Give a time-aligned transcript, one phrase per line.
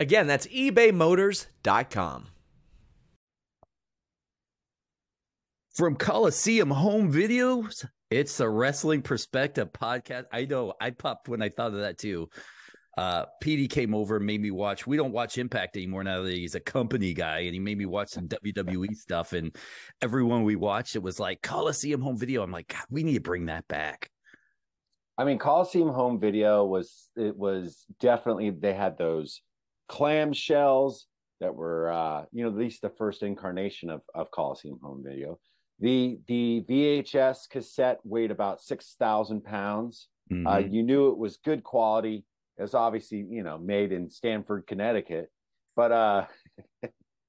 [0.00, 2.26] Again, that's ebaymotors.com.
[5.74, 10.24] From Coliseum Home Videos, it's the Wrestling Perspective podcast.
[10.32, 12.28] I know I popped when I thought of that too.
[12.96, 14.88] Uh, PD came over and made me watch.
[14.88, 17.86] We don't watch Impact anymore now that he's a company guy, and he made me
[17.86, 19.32] watch some WWE stuff.
[19.32, 19.54] And
[20.02, 22.42] everyone we watched, it was like Coliseum Home Video.
[22.42, 24.10] I'm like, God, we need to bring that back.
[25.16, 29.42] I mean, Coliseum Home Video was it was definitely they had those
[29.88, 31.04] clamshells
[31.40, 35.38] that were uh, you know at least the first incarnation of of Coliseum Home Video.
[35.80, 40.08] The the VHS cassette weighed about six thousand pounds.
[40.32, 40.46] Mm-hmm.
[40.46, 42.24] Uh, you knew it was good quality.
[42.58, 45.30] It was obviously you know made in Stamford, Connecticut,
[45.76, 46.24] but uh,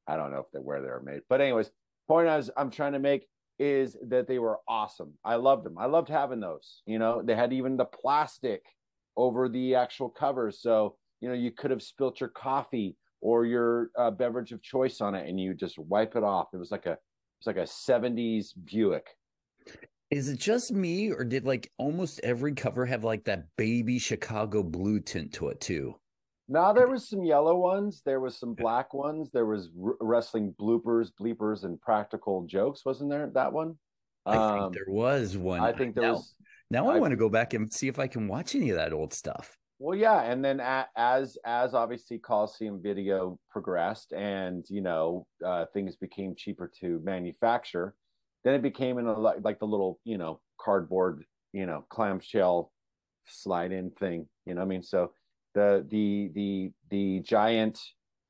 [0.08, 1.22] I don't know if they where they were made.
[1.30, 1.70] But anyways,
[2.08, 3.28] point I was I'm trying to make
[3.60, 5.14] is that they were awesome.
[5.24, 5.78] I loved them.
[5.78, 6.82] I loved having those.
[6.86, 8.64] You know, they had even the plastic
[9.16, 13.92] over the actual covers, so you know you could have spilt your coffee or your
[13.98, 16.48] uh, beverage of choice on it, and you just wipe it off.
[16.54, 16.98] It was like a
[17.40, 19.08] it's like a 70s Buick.
[20.12, 24.64] Is it just me, or did like almost every cover have like that baby Chicago
[24.64, 25.96] blue tint to it too?
[26.50, 28.02] now there was some yellow ones.
[28.04, 29.30] There was some black ones.
[29.32, 32.84] There was r- wrestling bloopers, bleepers, and practical jokes.
[32.84, 33.78] Wasn't there that one?
[34.26, 35.62] I um, think there was one.
[35.62, 36.34] I think there now, was.
[36.72, 38.78] Now I, I want to go back and see if I can watch any of
[38.78, 39.59] that old stuff.
[39.80, 40.62] Well, yeah, and then
[40.98, 47.96] as as obviously Coliseum Video progressed, and you know uh, things became cheaper to manufacture,
[48.44, 51.24] then it became in a like the little you know cardboard
[51.54, 52.74] you know clamshell
[53.26, 54.28] slide in thing.
[54.46, 55.14] You know, I mean, so
[55.56, 57.80] the the the the giant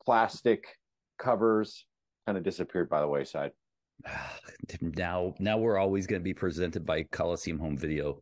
[0.05, 0.67] plastic
[1.17, 1.85] covers
[2.27, 3.51] kind of disappeared by the wayside.
[4.81, 8.21] Now, now we're always going to be presented by Coliseum Home Video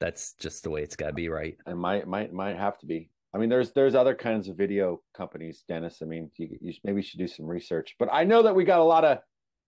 [0.00, 1.56] that's just the way it's got to be, right?
[1.66, 3.10] It might might might have to be.
[3.32, 5.98] I mean, there's there's other kinds of video companies, Dennis.
[6.02, 7.94] I mean, you, you maybe should do some research.
[7.98, 9.18] But I know that we got a lot of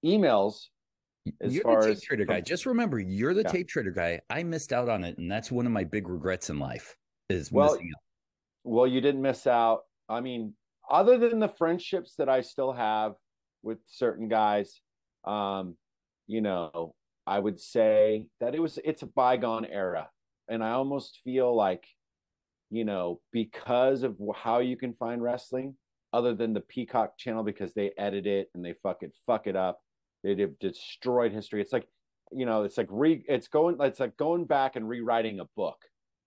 [0.05, 0.65] emails.
[1.41, 2.41] As you're far the tape as trader from, guy.
[2.41, 3.53] Just remember, you're the yeah.
[3.53, 4.21] tape trader guy.
[4.29, 6.97] I missed out on it, and that's one of my big regrets in life
[7.29, 8.03] is well, missing out.
[8.65, 9.83] Well, you didn't miss out.
[10.09, 10.55] I mean,
[10.91, 13.13] other than the friendships that I still have
[13.63, 14.81] with certain guys,
[15.25, 15.77] um,
[16.27, 20.09] you know, I would say that it was it's a bygone era
[20.49, 21.85] and I almost feel like,
[22.71, 25.77] you know, because of how you can find wrestling,
[26.13, 29.57] other than the Peacock channel, because they edit it and they fuck it, fuck it
[29.57, 29.81] up.
[30.23, 31.61] They have destroyed history.
[31.61, 31.89] It's like,
[32.31, 35.79] you know, it's like re, it's going, it's like going back and rewriting a book.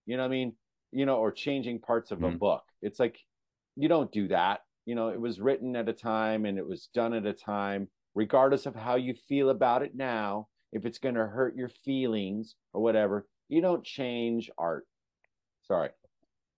[0.06, 0.54] You know what I mean?
[0.92, 2.36] You know, or changing parts of mm-hmm.
[2.36, 2.64] a book.
[2.82, 3.18] It's like
[3.76, 4.62] you don't do that.
[4.86, 7.88] You know, it was written at a time and it was done at a time,
[8.14, 10.48] regardless of how you feel about it now.
[10.72, 14.86] If it's going to hurt your feelings or whatever, you don't change art.
[15.68, 15.90] Sorry.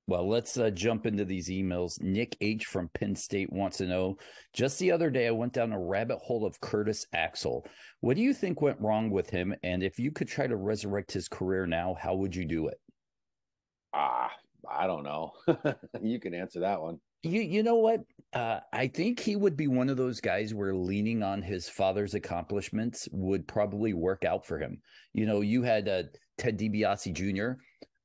[0.07, 2.01] Well, let's uh, jump into these emails.
[2.01, 4.17] Nick H from Penn State wants to know
[4.53, 7.65] Just the other day, I went down a rabbit hole of Curtis Axel.
[7.99, 9.53] What do you think went wrong with him?
[9.63, 12.79] And if you could try to resurrect his career now, how would you do it?
[13.93, 14.31] Ah,
[14.69, 15.33] I don't know.
[16.01, 16.99] you can answer that one.
[17.23, 18.01] You you know what?
[18.31, 22.13] Uh, I think he would be one of those guys where leaning on his father's
[22.13, 24.81] accomplishments would probably work out for him.
[25.13, 26.03] You know, you had uh,
[26.37, 27.59] Ted DiBiase Jr.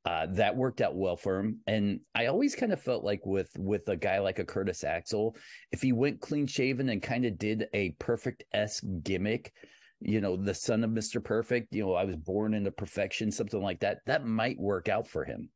[0.04, 3.50] Uh, that worked out well for him, and I always kind of felt like with
[3.56, 5.36] with a guy like a Curtis Axel,
[5.70, 9.52] if he went clean shaven and kind of did a perfect s gimmick,
[10.00, 13.62] you know, the son of Mister Perfect, you know, I was born into perfection, something
[13.62, 15.50] like that, that might work out for him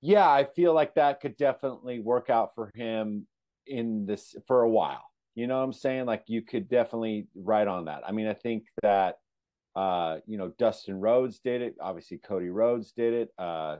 [0.00, 3.26] yeah, I feel like that could definitely work out for him
[3.66, 5.04] in this for a while.
[5.34, 6.06] You know what I'm saying?
[6.06, 8.02] Like you could definitely write on that.
[8.06, 9.16] I mean, I think that
[9.76, 11.76] uh, you know, Dustin Rhodes did it.
[11.80, 13.28] Obviously, Cody Rhodes did it.
[13.38, 13.76] Uh,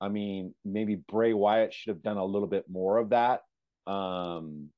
[0.00, 3.40] I mean, maybe Bray Wyatt should have done a little bit more of that.
[3.86, 4.68] Um,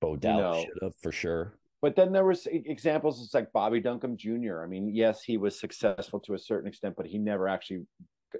[0.00, 1.54] Bo Dallas should have for sure.
[1.80, 3.22] But then there was examples.
[3.22, 4.62] It's like Bobby Duncum Jr.
[4.62, 7.86] I mean, yes, he was successful to a certain extent, but he never actually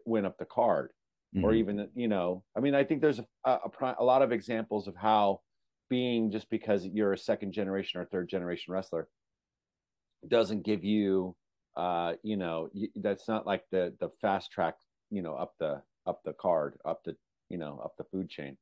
[0.05, 0.91] went up the card,
[1.35, 1.45] mm-hmm.
[1.45, 2.43] or even you know.
[2.57, 5.41] I mean, I think there's a, a, a lot of examples of how
[5.89, 9.09] being just because you're a second generation or third generation wrestler
[10.27, 11.35] doesn't give you
[11.79, 14.75] uh you know that's not like the the fast track
[15.11, 17.17] you know up the up the card up the
[17.49, 18.57] you know up the food chain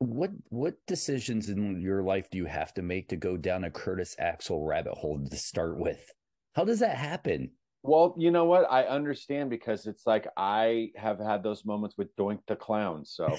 [0.00, 3.70] what what decisions in your life do you have to make to go down a
[3.70, 6.10] Curtis Axel rabbit hole to start with?
[6.54, 7.50] How does that happen?
[7.82, 8.66] Well, you know what?
[8.70, 13.04] I understand because it's like I have had those moments with Doink the Clown.
[13.04, 13.36] So,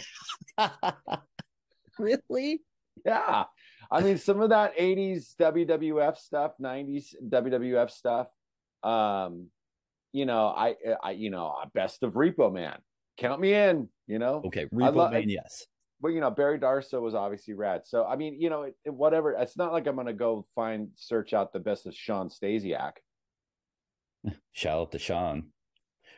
[1.99, 2.61] really?
[3.05, 3.45] Yeah.
[3.89, 8.27] I mean, some of that 80s WWF stuff, 90s WWF stuff.
[8.83, 9.47] Um,
[10.13, 12.77] you know, I, I, you know, best of Repo Man.
[13.17, 14.41] Count me in, you know?
[14.45, 14.65] Okay.
[14.73, 15.65] Repo lo- Man, yes
[15.99, 17.81] But you know, Barry Darsow was obviously rad.
[17.85, 19.33] So I mean, you know, it, it, whatever.
[19.33, 22.93] It's not like I'm gonna go find search out the best of Shawn Stasiak.
[24.51, 25.50] Shout out to Shawn,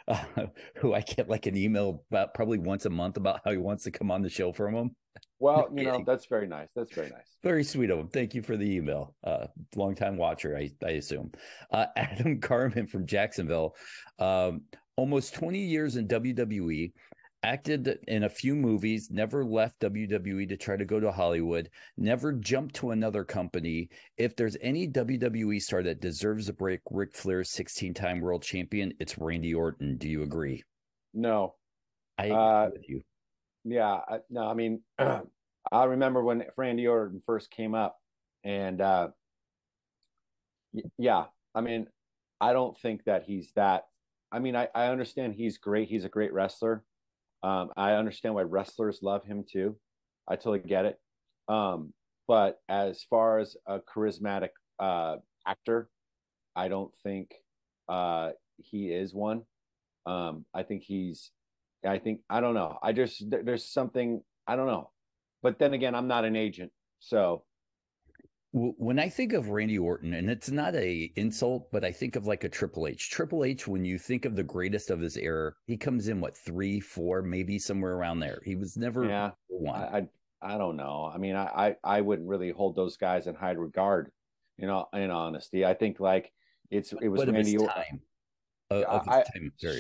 [0.08, 0.24] uh,
[0.76, 3.84] who I get like an email about probably once a month about how he wants
[3.86, 4.96] to come on the show from him.
[5.40, 6.70] Well, you know, that's very nice.
[6.74, 7.36] That's very nice.
[7.44, 8.08] Very sweet of him.
[8.08, 9.14] Thank you for the email.
[9.26, 11.34] Uh, long time watcher, I, I assume.
[11.70, 13.76] Uh, Adam Carmen from Jacksonville.
[14.20, 14.62] Um,
[14.96, 16.94] almost 20 years in WWE
[17.44, 22.31] acted in a few movies, never left WWE to try to go to Hollywood, never
[22.34, 23.90] jumped to another company.
[24.18, 28.94] If there's any WWE star that deserves a break, Ric Flair's 16 time world champion,
[29.00, 29.98] it's Randy Orton.
[29.98, 30.63] Do you agree?
[31.13, 31.56] No.
[32.18, 33.01] I agree uh, with you.
[33.66, 34.00] Yeah.
[34.07, 37.98] I, no, I mean, I remember when Randy Orton first came up,
[38.44, 39.10] and uh,
[40.98, 41.25] yeah,
[41.56, 41.88] I mean,
[42.42, 43.84] I don't think that he's that.
[44.31, 45.88] I mean, I, I understand he's great.
[45.88, 46.84] He's a great wrestler
[47.44, 49.75] um, I understand why wrestlers love him too.
[50.28, 50.98] I totally get it.
[51.48, 51.94] Um,
[52.28, 54.50] but as far as a charismatic
[54.80, 55.90] uh, actor,
[56.56, 57.31] I don't think
[57.90, 59.42] uh, he is one.
[60.06, 61.31] Um, I think he's,
[61.86, 62.78] I think, I don't know.
[62.81, 64.92] I just, there's something, I don't know.
[65.42, 66.72] But then again, I'm not an agent.
[67.00, 67.44] So
[68.54, 72.28] when I think of Randy Orton, and it's not a insult, but I think of
[72.28, 73.10] like a Triple H.
[73.10, 76.38] Triple H, when you think of the greatest of his era, he comes in what
[76.38, 78.42] three, four, maybe somewhere around there.
[78.46, 79.32] He was never yeah.
[79.48, 79.82] one.
[79.82, 80.08] I,
[80.44, 81.12] I, I don't know.
[81.12, 84.12] I mean, I, I wouldn't really hold those guys in high regard.
[84.58, 86.32] You know, in honesty, I think like
[86.70, 88.02] it's it was but Randy Orton.
[88.72, 89.24] I,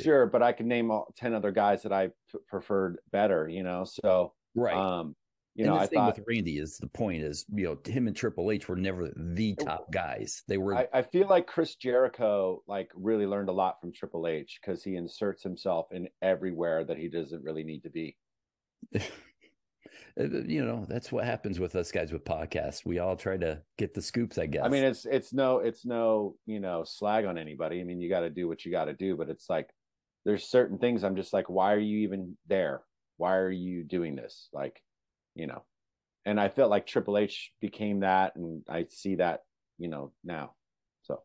[0.01, 3.47] sure, but I can name all, ten other guys that I p- preferred better.
[3.47, 4.75] You know, so right.
[4.75, 5.15] Um,
[5.55, 7.77] you and know, the I thing thought, with Randy is the point is, you know,
[7.85, 10.43] him and Triple H were never the top guys.
[10.47, 10.75] They were.
[10.75, 14.83] I, I feel like Chris Jericho like really learned a lot from Triple H because
[14.83, 18.17] he inserts himself in everywhere that he doesn't really need to be.
[20.19, 22.85] Uh, you know, that's what happens with us guys with podcasts.
[22.85, 24.63] We all try to get the scoops, I guess.
[24.63, 27.81] I mean, it's it's no it's no you know slag on anybody.
[27.81, 29.69] I mean, you got to do what you got to do, but it's like
[30.23, 32.81] there's certain things I'm just like, why are you even there?
[33.17, 34.49] Why are you doing this?
[34.53, 34.81] Like
[35.35, 35.63] you know,
[36.25, 39.41] and I felt like Triple H became that, and I see that,
[39.77, 40.53] you know, now.
[41.03, 41.21] So,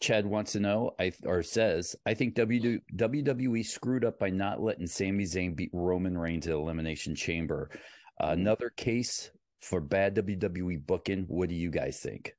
[0.00, 4.86] Chad wants to know, I or says, I think WWE screwed up by not letting
[4.86, 7.70] Sami Zayn beat Roman Reigns at Elimination Chamber.
[8.18, 9.30] Another case
[9.60, 11.24] for bad WWE booking.
[11.28, 12.34] What do you guys think?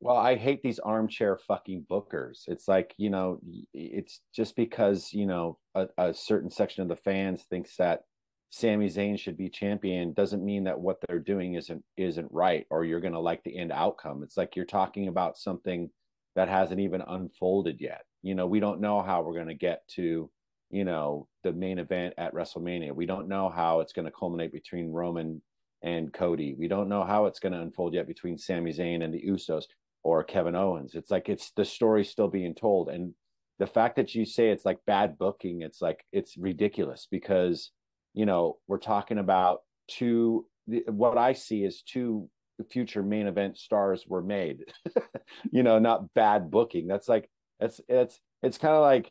[0.00, 2.42] Well, I hate these armchair fucking bookers.
[2.46, 3.40] It's like, you know,
[3.74, 8.02] it's just because, you know, a, a certain section of the fans thinks that
[8.50, 12.84] Sami Zayn should be champion doesn't mean that what they're doing isn't isn't right or
[12.84, 14.22] you're going to like the end outcome.
[14.22, 15.90] It's like you're talking about something
[16.34, 18.02] that hasn't even unfolded yet.
[18.22, 20.30] You know, we don't know how we're going to get to,
[20.70, 22.94] you know, the main event at WrestleMania.
[22.94, 25.42] We don't know how it's going to culminate between Roman
[25.82, 26.54] and Cody.
[26.58, 29.64] We don't know how it's going to unfold yet between Sami Zayn and the Usos
[30.02, 30.94] or Kevin Owens.
[30.94, 33.14] It's like it's the story still being told and
[33.58, 37.72] the fact that you say it's like bad booking, it's like it's ridiculous because
[38.14, 42.28] you know, we're talking about two, what I see is two
[42.70, 44.64] future main event stars were made,
[45.52, 46.86] you know, not bad booking.
[46.86, 47.28] That's like,
[47.60, 49.10] it's, it's, it's kind of like,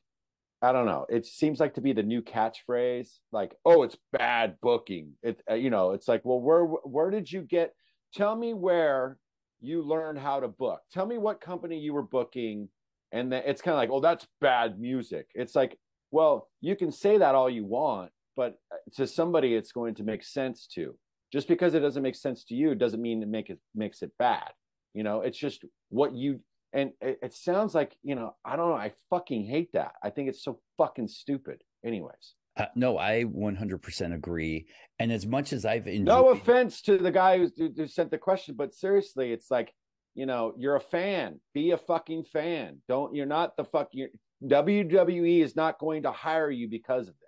[0.62, 1.06] I don't know.
[1.08, 5.54] It seems like to be the new catchphrase, like, "Oh, it's bad booking." It, uh,
[5.54, 7.74] you know, it's like, well, where where did you get?
[8.16, 9.18] Tell me where
[9.62, 10.82] you learned how to book.
[10.92, 12.70] Tell me what company you were booking,
[13.12, 15.78] and then it's kind of like, "Oh, that's bad music." It's like,
[16.10, 20.04] well, you can say that all you want, but uh, to somebody it's going to
[20.04, 20.96] make sense to
[21.34, 24.12] just because it doesn't make sense to you doesn't mean it make it makes it
[24.18, 24.52] bad
[24.94, 26.40] you know it's just what you
[26.74, 30.10] and it, it sounds like you know i don't know i fucking hate that i
[30.10, 34.66] think it's so fucking stupid anyways Uh, no, I 100% agree.
[34.98, 38.18] And as much as I've enjoyed, no offense to the guy who, who sent the
[38.18, 39.70] question, but seriously, it's like
[40.18, 41.40] you know, you're a fan.
[41.54, 42.82] Be a fucking fan.
[42.90, 43.90] Don't you're not the fuck.
[43.92, 44.08] you
[44.44, 47.27] WWE is not going to hire you because of this.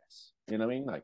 [0.49, 0.85] You know what I mean?
[0.85, 1.03] Like,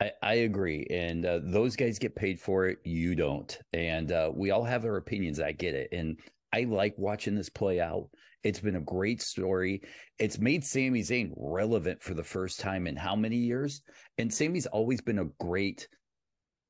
[0.00, 2.78] I, I agree, and uh, those guys get paid for it.
[2.84, 5.40] You don't, and uh, we all have our opinions.
[5.40, 6.18] I get it, and
[6.52, 8.08] I like watching this play out.
[8.42, 9.82] It's been a great story.
[10.18, 13.82] It's made Sami Zayn relevant for the first time in how many years?
[14.16, 15.86] And Sami's always been a great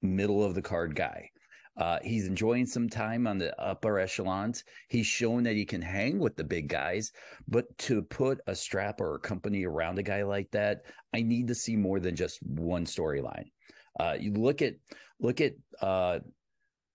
[0.02, 1.30] middle of the card guy.
[1.76, 4.64] Uh, he's enjoying some time on the upper echelons.
[4.88, 7.12] He's shown that he can hang with the big guys,
[7.48, 10.82] but to put a strap or a company around a guy like that,
[11.14, 13.50] I need to see more than just one storyline.
[13.98, 14.74] Uh, you look at
[15.20, 15.54] look at.
[15.80, 16.20] Uh,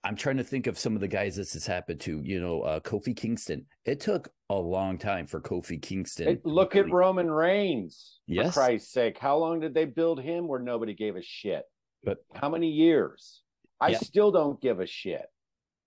[0.04, 2.22] I'm trying to think of some of the guys this has happened to.
[2.24, 3.66] You know, uh, Kofi Kingston.
[3.86, 6.28] It took a long time for Kofi Kingston.
[6.28, 8.20] Hey, look at Roman Reigns.
[8.28, 8.54] Yes.
[8.54, 11.64] For Christ's sake, how long did they build him where nobody gave a shit?
[12.04, 13.42] But how many years?
[13.80, 13.98] I Yeah.
[14.00, 15.26] still don't give a shit.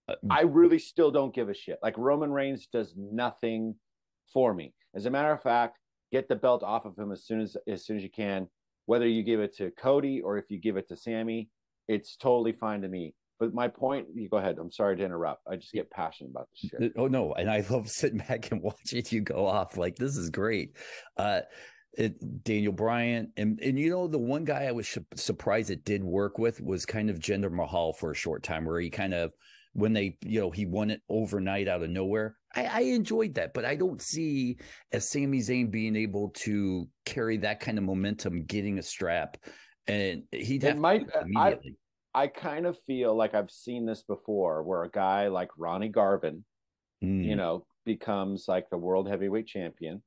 [0.08, 1.78] Uh, I really still don't give a shit.
[1.82, 3.74] Like Roman Reigns does nothing
[4.32, 4.74] for me.
[4.94, 5.78] As a matter of fact,
[6.12, 8.48] get the belt off of him as soon as as soon as you can.
[8.86, 11.50] Whether you give it to Cody or if you give it to Sami,
[11.88, 13.14] it's totally fine to me.
[13.38, 14.56] But my point, you go ahead.
[14.58, 15.42] I'm sorry to interrupt.
[15.46, 16.92] I just get passionate about this shit.
[16.96, 19.76] Oh no, and I love sitting back and watching you go off.
[19.76, 20.76] Like this is great.
[21.16, 21.42] Uh
[21.94, 25.84] it, Daniel Bryan and and you know the one guy I was sh- surprised it
[25.84, 29.14] did work with was kind of Jinder Mahal for a short time where he kind
[29.14, 29.32] of
[29.72, 32.36] when they you know he won it overnight out of nowhere.
[32.54, 34.58] I, I enjoyed that, but I don't see
[34.92, 39.36] as Sami Zayn being able to carry that kind of momentum, getting a strap,
[39.86, 41.58] and he'd It might- it I-
[42.14, 46.44] I kind of feel like I've seen this before where a guy like Ronnie Garvin,
[47.04, 47.24] Mm.
[47.24, 50.02] you know, becomes like the world heavyweight champion.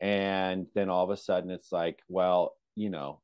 [0.00, 3.20] And then all of a sudden it's like, well, you know,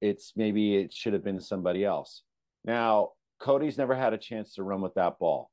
[0.00, 2.22] it's maybe it should have been somebody else.
[2.64, 5.50] Now, Cody's never had a chance to run with that ball.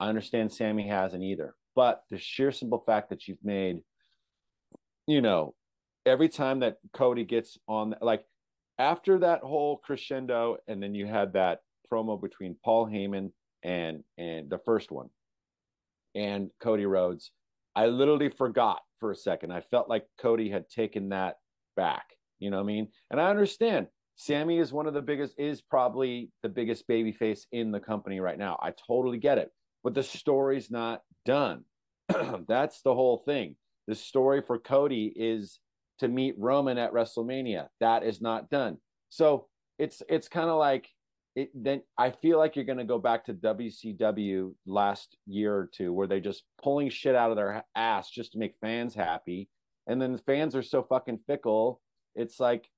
[0.00, 1.54] I understand Sami hasn't either.
[1.74, 3.82] But the sheer simple fact that you've made,
[5.06, 5.54] you know,
[6.04, 8.24] every time that Cody gets on, like
[8.78, 11.60] after that whole crescendo, and then you had that
[11.92, 13.32] promo between Paul Heyman
[13.62, 15.10] and and the first one
[16.14, 17.30] and Cody Rhodes,
[17.78, 19.52] I literally forgot for a second.
[19.52, 21.36] I felt like Cody had taken that
[21.76, 22.06] back.
[22.40, 22.88] You know what I mean?
[23.12, 27.46] And I understand Sami is one of the biggest, is probably the biggest baby face
[27.52, 28.58] in the company right now.
[28.60, 29.52] I totally get it.
[29.84, 31.62] But the story's not done.
[32.48, 33.54] That's the whole thing.
[33.86, 35.60] The story for Cody is
[36.00, 37.68] to meet Roman at WrestleMania.
[37.78, 38.78] That is not done.
[39.08, 39.46] So
[39.78, 40.88] it's it's kind of like
[41.38, 45.70] it then I feel like you're going to go back to WCW last year or
[45.72, 49.48] two where they're just pulling shit out of their ass just to make fans happy.
[49.86, 51.80] And then the fans are so fucking fickle.
[52.16, 52.68] It's like,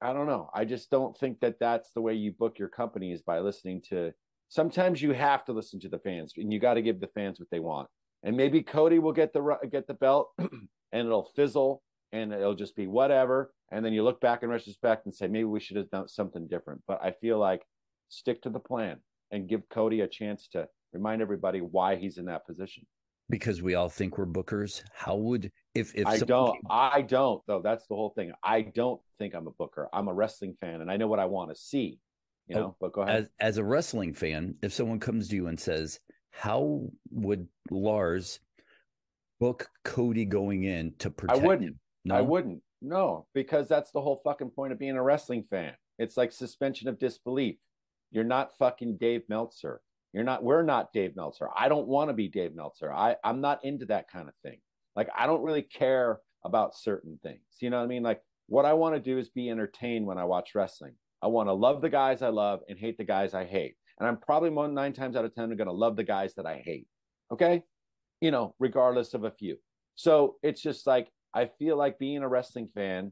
[0.00, 0.48] I don't know.
[0.54, 3.82] I just don't think that that's the way you book your company is by listening
[3.90, 4.12] to.
[4.48, 7.40] Sometimes you have to listen to the fans and you got to give the fans
[7.40, 7.88] what they want.
[8.22, 10.60] And maybe Cody will get the get the belt and
[10.92, 13.52] it'll fizzle and it'll just be whatever.
[13.72, 16.46] And then you look back in retrospect and say maybe we should have done something
[16.46, 16.82] different.
[16.86, 17.62] But I feel like
[18.08, 18.98] stick to the plan
[19.30, 22.86] and give Cody a chance to remind everybody why he's in that position.
[23.30, 24.82] because we all think we're bookers.
[24.92, 26.52] How would if if I don't.
[26.52, 27.60] came- I don't though.
[27.62, 28.32] That's the whole thing.
[28.42, 29.88] I don't think I'm a booker.
[29.92, 31.98] I'm a wrestling fan, and I know what I want to see.
[32.48, 32.76] You Oh, know.
[32.80, 33.16] but go ahead.
[33.24, 35.98] as as a wrestling fan, if someone comes to you and says,
[36.30, 38.40] "How would Lars
[39.40, 41.68] book Cody going in to protect I wouldn't.
[41.70, 42.62] him?" No, I wouldn't.
[42.82, 45.72] No, because that's the whole fucking point of being a wrestling fan.
[45.98, 47.56] It's like suspension of disbelief.
[48.14, 49.80] You're not fucking Dave Meltzer.
[50.12, 50.44] You're not.
[50.44, 51.48] We're not Dave Meltzer.
[51.54, 52.92] I don't want to be Dave Meltzer.
[52.92, 54.60] I I'm not into that kind of thing.
[54.94, 57.40] Like I don't really care about certain things.
[57.60, 58.04] You know what I mean?
[58.04, 60.94] Like what I want to do is be entertained when I watch wrestling.
[61.22, 63.74] I want to love the guys I love and hate the guys I hate.
[63.98, 66.46] And I'm probably more nine times out of ten going to love the guys that
[66.46, 66.86] I hate.
[67.32, 67.64] Okay,
[68.20, 69.56] you know, regardless of a few.
[69.96, 73.10] So it's just like I feel like being a wrestling fan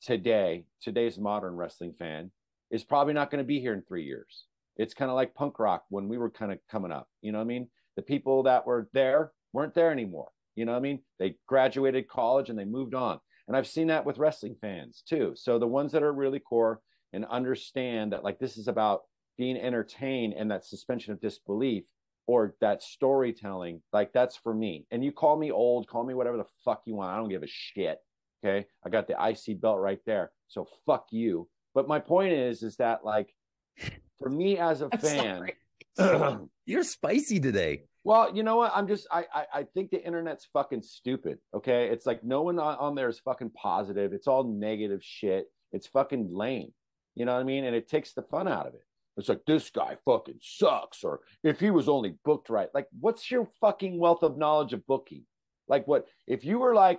[0.00, 2.30] today, today's modern wrestling fan,
[2.70, 4.44] is probably not going to be here in three years.
[4.76, 7.08] It's kind of like punk rock when we were kind of coming up.
[7.20, 7.68] You know what I mean?
[7.96, 10.28] The people that were there weren't there anymore.
[10.54, 11.00] You know what I mean?
[11.18, 13.18] They graduated college and they moved on.
[13.46, 15.32] And I've seen that with wrestling fans too.
[15.34, 16.80] So the ones that are really core
[17.12, 19.02] and understand that like this is about
[19.36, 21.84] being entertained and that suspension of disbelief
[22.26, 24.86] or that storytelling, like that's for me.
[24.90, 27.12] And you call me old, call me whatever the fuck you want.
[27.12, 27.98] I don't give a shit.
[28.44, 28.66] Okay.
[28.84, 30.30] I got the IC belt right there.
[30.48, 31.48] So fuck you.
[31.78, 33.32] But my point is, is that like
[34.18, 35.52] for me as a I'm fan,
[35.96, 36.38] sorry.
[36.66, 37.84] You're spicy today.
[38.02, 38.72] well, you know what?
[38.74, 41.38] I'm just I, I I think the internet's fucking stupid.
[41.54, 44.12] Okay, it's like no one on, on there is fucking positive.
[44.12, 45.46] It's all negative shit.
[45.70, 46.72] it's fucking lame.
[47.14, 47.64] You know what I mean?
[47.64, 48.82] And it takes the fun out of it.
[49.16, 52.70] It's like this guy fucking sucks, or if he was only booked right.
[52.74, 55.22] Like, what's your fucking wealth of knowledge of booking?
[55.68, 56.98] Like, what if you were like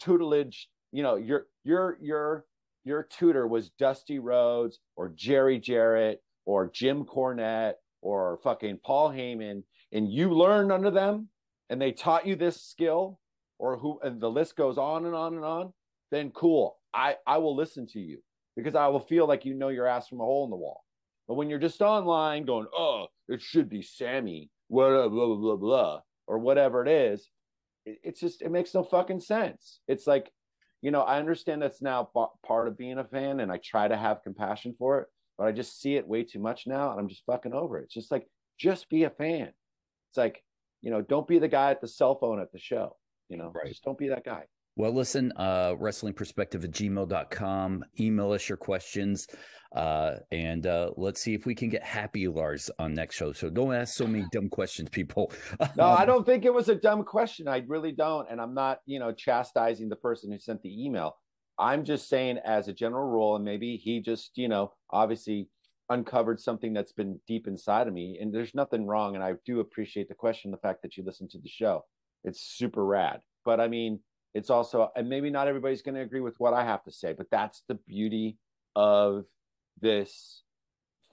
[0.00, 0.68] tutelage?
[0.90, 2.46] You know, your your your
[2.84, 9.62] your tutor was Dusty Rhodes or Jerry Jarrett or Jim Cornette or fucking Paul Heyman,
[9.92, 11.28] and you learned under them,
[11.70, 13.20] and they taught you this skill,
[13.58, 15.72] or who, and the list goes on and on and on.
[16.10, 18.18] Then cool, I I will listen to you
[18.56, 20.84] because I will feel like you know your ass from a hole in the wall.
[21.28, 25.56] But when you're just online going, oh, it should be Sami, blah, blah, blah, blah,
[25.56, 27.30] blah, or whatever it is,
[27.86, 29.80] it, it's just, it makes no fucking sense.
[29.86, 30.30] It's like,
[30.82, 32.10] you know, I understand that's now
[32.44, 35.06] part of being a fan and I try to have compassion for it,
[35.38, 37.84] but I just see it way too much now and I'm just fucking over it.
[37.84, 38.26] It's just like,
[38.58, 39.52] just be a fan.
[40.10, 40.42] It's like,
[40.82, 42.96] you know, don't be the guy at the cell phone at the show,
[43.28, 43.68] you know, right.
[43.68, 44.44] just don't be that guy.
[44.76, 47.84] Well, listen, uh, wrestlingperspective at gmail.com.
[48.00, 49.26] Email us your questions.
[49.74, 53.32] Uh, and uh, let's see if we can get happy Lars on next show.
[53.32, 55.32] So don't ask so many dumb questions, people.
[55.76, 57.48] no, I don't think it was a dumb question.
[57.48, 58.30] I really don't.
[58.30, 61.16] And I'm not, you know, chastising the person who sent the email.
[61.58, 65.48] I'm just saying, as a general rule, and maybe he just, you know, obviously
[65.90, 68.18] uncovered something that's been deep inside of me.
[68.20, 69.14] And there's nothing wrong.
[69.14, 71.84] And I do appreciate the question, the fact that you listened to the show.
[72.24, 73.20] It's super rad.
[73.44, 74.00] But I mean,
[74.34, 77.12] it's also, and maybe not everybody's going to agree with what I have to say,
[77.12, 78.38] but that's the beauty
[78.74, 79.24] of
[79.80, 80.42] this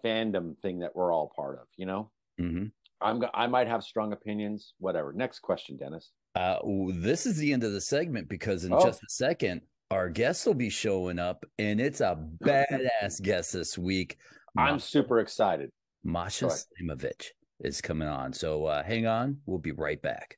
[0.03, 2.11] fandom thing that we're all part of, you know?
[2.39, 2.65] Mm-hmm.
[3.01, 5.13] I'm, I might have strong opinions, whatever.
[5.13, 6.11] Next question, Dennis.
[6.35, 6.57] Uh,
[6.93, 8.83] this is the end of the segment because in oh.
[8.83, 9.61] just a second,
[9.91, 14.17] our guests will be showing up, and it's a badass guest this week.
[14.57, 15.71] I'm Masha, super excited.
[16.03, 17.27] Masha Slamovich
[17.61, 18.33] is coming on.
[18.33, 19.37] So uh, hang on.
[19.45, 20.37] We'll be right back.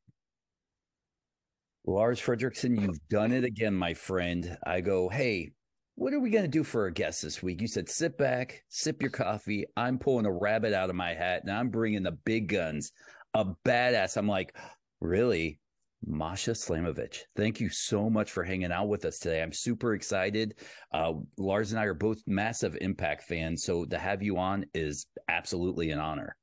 [1.85, 4.57] Lars Frederiksen, you've done it again, my friend.
[4.65, 5.51] I go, hey,
[5.95, 7.59] what are we going to do for our guest this week?
[7.59, 9.65] You said, sit back, sip your coffee.
[9.75, 12.91] I'm pulling a rabbit out of my hat and I'm bringing the big guns,
[13.33, 14.15] a badass.
[14.15, 14.55] I'm like,
[14.99, 15.59] really?
[16.05, 19.41] Masha Slamovich, thank you so much for hanging out with us today.
[19.41, 20.55] I'm super excited.
[20.91, 25.05] Uh, Lars and I are both massive Impact fans, so to have you on is
[25.27, 26.35] absolutely an honor.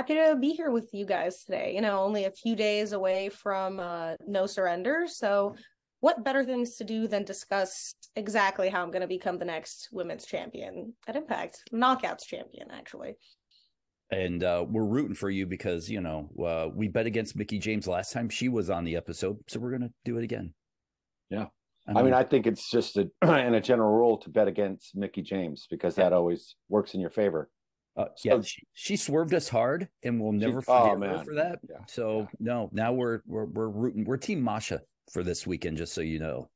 [0.00, 1.74] Happy to be here with you guys today.
[1.74, 5.54] You know, only a few days away from uh, No Surrender, so
[6.00, 9.90] what better things to do than discuss exactly how I'm going to become the next
[9.92, 13.18] women's champion at Impact, knockouts champion, actually.
[14.10, 17.86] And uh, we're rooting for you because you know uh, we bet against Mickie James
[17.86, 20.54] last time she was on the episode, so we're going to do it again.
[21.28, 21.48] Yeah,
[21.86, 24.48] I mean, I mean, I think it's just a, in a general rule to bet
[24.48, 27.50] against Mickie James because that always works in your favor.
[27.96, 31.34] Uh, so, yeah, she, she, swerved us hard, and we'll never forgive oh, her for
[31.34, 31.58] that.
[31.68, 32.26] Yeah, so yeah.
[32.38, 34.04] no, now we're we're we're rooting.
[34.04, 34.80] We're Team Masha
[35.12, 36.48] for this weekend, just so you know.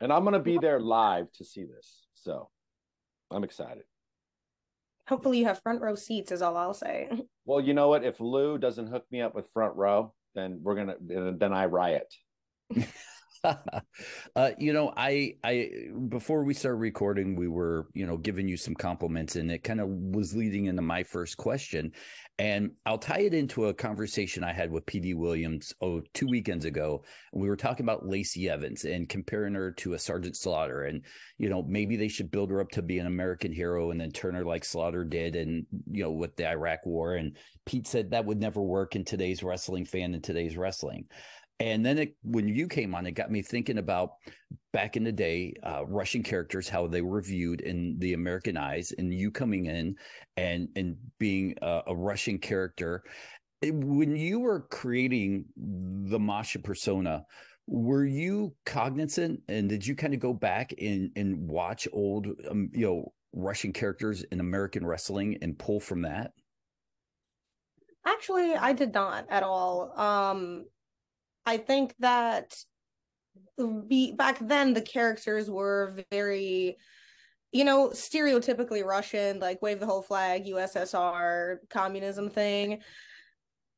[0.00, 2.06] And I'm going to be there live to see this.
[2.14, 2.48] So
[3.30, 3.82] I'm excited.
[5.08, 7.08] Hopefully, you have front row seats, is all I'll say.
[7.44, 8.04] Well, you know what?
[8.04, 11.64] If Lou doesn't hook me up with front row, then we're going to, then I
[11.64, 12.12] riot.
[13.44, 15.70] uh, you know, I, I,
[16.08, 19.80] before we start recording, we were, you know, giving you some compliments, and it kind
[19.80, 21.92] of was leading into my first question.
[22.40, 26.64] And I'll tie it into a conversation I had with PD Williams, oh, two weekends
[26.64, 27.02] ago.
[27.32, 30.84] We were talking about Lacey Evans and comparing her to a Sergeant Slaughter.
[30.84, 31.04] And,
[31.38, 34.12] you know, maybe they should build her up to be an American hero and then
[34.12, 37.14] turn her like Slaughter did and, you know, with the Iraq war.
[37.14, 41.06] And Pete said that would never work in today's wrestling fan and today's wrestling.
[41.60, 44.10] And then it, when you came on, it got me thinking about
[44.72, 48.92] back in the day, uh, Russian characters, how they were viewed in the American eyes,
[48.96, 49.96] and you coming in
[50.36, 53.02] and and being a, a Russian character.
[53.60, 57.24] When you were creating the Masha persona,
[57.66, 62.70] were you cognizant and did you kind of go back and and watch old, um,
[62.72, 66.30] you know, Russian characters in American wrestling and pull from that?
[68.06, 69.92] Actually, I did not at all.
[69.98, 70.64] Um,
[71.48, 72.54] I think that
[73.88, 76.76] be, back then the characters were very
[77.52, 82.82] you know stereotypically russian like wave the whole flag ussr communism thing.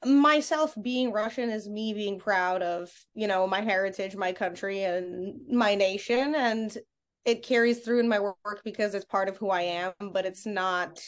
[0.05, 5.41] Myself being russian is me being proud of you know my heritage my country and
[5.49, 6.77] my nation and
[7.25, 10.45] it carries through in my work because it's part of who i am but it's
[10.45, 11.01] not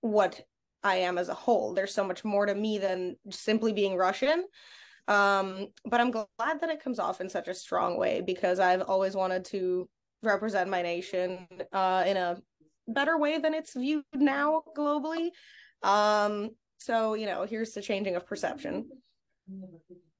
[0.00, 0.40] what
[0.82, 1.74] i am as a whole.
[1.74, 4.44] There's so much more to me than simply being russian
[5.10, 8.82] um, but I'm glad that it comes off in such a strong way because I've
[8.82, 9.88] always wanted to
[10.22, 12.36] represent my nation uh, in a
[12.86, 15.30] better way than it's viewed now globally.
[15.82, 18.88] Um, so, you know, here's the changing of perception.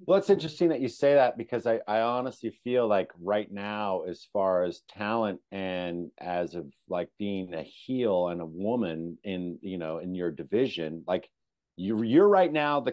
[0.07, 4.03] Well, it's interesting that you say that because I, I honestly feel like right now,
[4.09, 9.59] as far as talent and as of like being a heel and a woman in
[9.62, 11.29] you know in your division, like
[11.76, 12.92] you you're right now the.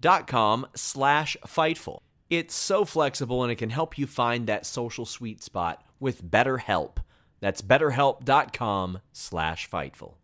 [0.00, 1.98] dot com slash Fightful.
[2.28, 6.96] It's so flexible and it can help you find that social sweet spot with BetterHelp.
[7.40, 10.14] That's betterhelp.com slash Fightful.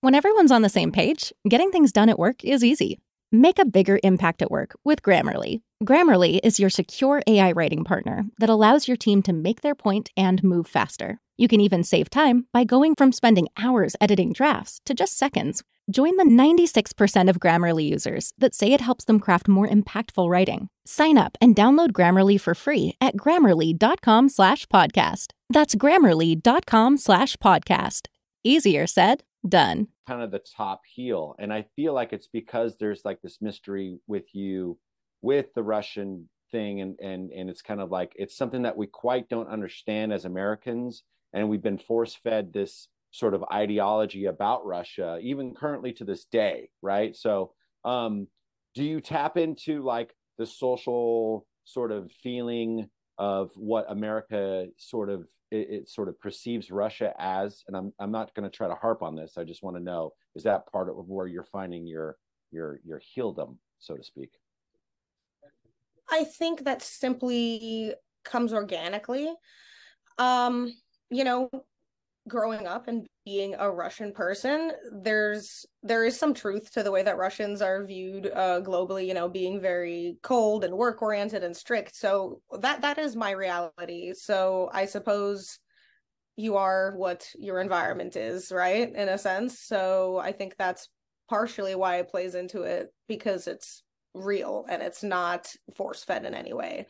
[0.00, 2.98] When everyone's on the same page, getting things done at work is easy.
[3.32, 5.60] Make a bigger impact at work with Grammarly.
[5.84, 10.10] Grammarly is your secure AI writing partner that allows your team to make their point
[10.16, 11.20] and move faster.
[11.36, 15.62] You can even save time by going from spending hours editing drafts to just seconds.
[15.90, 20.68] Join the 96% of Grammarly users that say it helps them craft more impactful writing.
[20.86, 25.32] Sign up and download Grammarly for free at grammarly.com slash podcast.
[25.48, 28.06] That's grammarly.com slash podcast.
[28.44, 31.34] Easier said, done kind of the top heel.
[31.38, 34.78] And I feel like it's because there's like this mystery with you
[35.22, 38.86] with the Russian thing and and and it's kind of like it's something that we
[38.86, 44.64] quite don't understand as Americans and we've been force fed this sort of ideology about
[44.64, 47.16] Russia even currently to this day, right?
[47.16, 47.52] So
[47.84, 48.26] um
[48.74, 55.26] do you tap into like the social sort of feeling of what America sort of
[55.50, 58.74] it, it, sort of perceives Russia as, and I'm I'm not going to try to
[58.74, 59.36] harp on this.
[59.36, 62.16] I just want to know is that part of where you're finding your
[62.50, 64.30] your your healdom, so to speak.
[66.10, 67.94] I think that simply
[68.24, 69.32] comes organically.
[70.18, 70.72] Um,
[71.10, 71.50] you know,
[72.30, 77.02] growing up and being a Russian person, there's there is some truth to the way
[77.02, 79.06] that Russians are viewed uh, globally.
[79.06, 81.94] You know, being very cold and work oriented and strict.
[81.96, 84.14] So that that is my reality.
[84.14, 85.58] So I suppose
[86.36, 88.94] you are what your environment is, right?
[88.94, 89.60] In a sense.
[89.60, 90.88] So I think that's
[91.28, 93.82] partially why it plays into it because it's
[94.14, 96.86] real and it's not force fed in any way.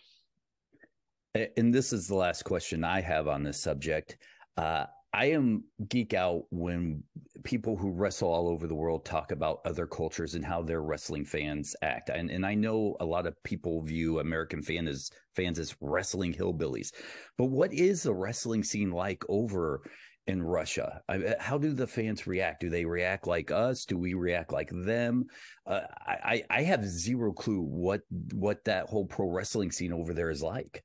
[1.57, 4.16] And this is the last question I have on this subject.
[4.57, 7.03] Uh, I am geek out when
[7.42, 11.25] people who wrestle all over the world talk about other cultures and how their wrestling
[11.25, 12.11] fans act.
[12.11, 16.33] And and I know a lot of people view American fan as fans as wrestling
[16.33, 16.92] hillbillies.
[17.37, 19.83] But what is the wrestling scene like over
[20.29, 21.01] in Russia?
[21.09, 22.61] I, how do the fans react?
[22.61, 23.85] Do they react like us?
[23.87, 25.25] Do we react like them?
[25.66, 30.31] Uh, I I have zero clue what what that whole pro wrestling scene over there
[30.31, 30.85] is like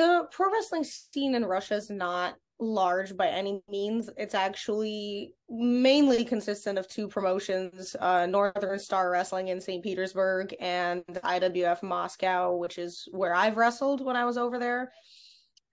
[0.00, 4.08] the pro wrestling scene in Russia is not large by any means.
[4.16, 9.82] It's actually mainly consistent of two promotions uh, Northern Star Wrestling in St.
[9.82, 14.90] Petersburg and IWF Moscow, which is where I've wrestled when I was over there.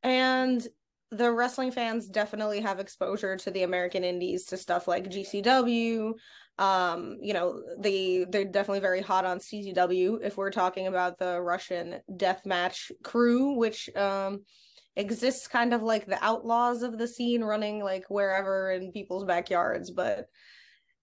[0.03, 0.65] And
[1.11, 6.13] the wrestling fans definitely have exposure to the American indies, to stuff like GCW,
[6.59, 11.39] um you know they they're definitely very hot on CZW if we're talking about the
[11.39, 14.43] Russian death match crew which um
[14.95, 19.91] exists kind of like the outlaws of the scene running like wherever in people's backyards
[19.91, 20.25] but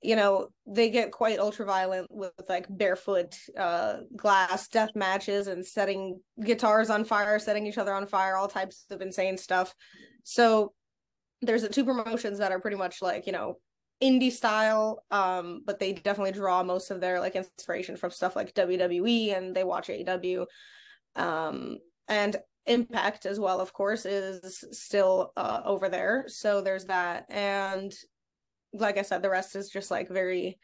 [0.05, 5.65] you know they get quite ultra violent with like barefoot uh glass death matches and
[5.65, 9.75] setting guitars on fire setting each other on fire all types of insane stuff.
[10.23, 10.75] So
[11.41, 13.57] there's the two promotions that are pretty much like you know
[14.03, 18.53] indie style um but they definitely draw most of their like inspiration from stuff like
[18.55, 20.47] WWE and they watch AEW
[21.17, 21.79] um
[22.09, 26.25] and Impact as well, of course, is still uh, over there.
[26.29, 27.27] So there's that.
[27.29, 27.93] And
[28.73, 30.59] like I said, the rest is just like very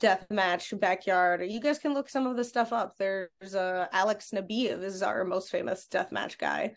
[0.00, 1.44] death match backyard.
[1.46, 2.96] You guys can look some of the stuff up.
[2.96, 6.72] There's uh Alex Nabiev is our most famous death match guy.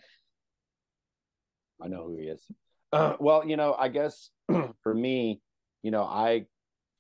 [1.82, 2.46] I know who he is.
[2.92, 4.30] Uh, well, you know, I guess
[4.84, 5.42] for me,
[5.84, 6.46] you know, I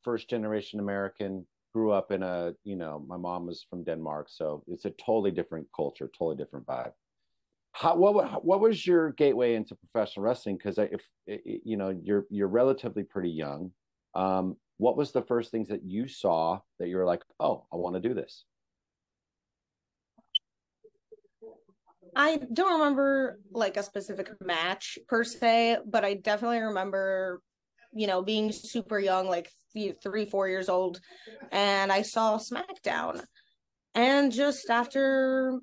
[0.04, 4.63] first generation American grew up in a, you know, my mom was from Denmark, so
[4.67, 6.93] it's a totally different culture, totally different vibe.
[7.73, 10.58] How what what was your gateway into professional wrestling?
[10.58, 13.71] Because if you know you're you're relatively pretty young,
[14.13, 17.77] um, what was the first things that you saw that you were like, oh, I
[17.77, 18.45] want to do this?
[22.15, 27.41] I don't remember like a specific match per se, but I definitely remember,
[27.93, 29.52] you know, being super young, like
[30.04, 31.00] three, four years old,
[31.52, 33.24] and I saw SmackDown.
[33.93, 35.60] And just after,